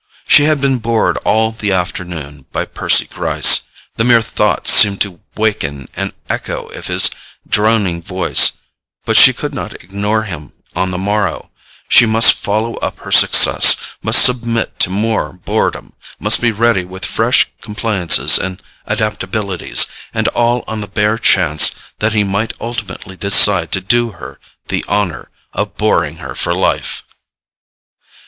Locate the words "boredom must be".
15.45-16.51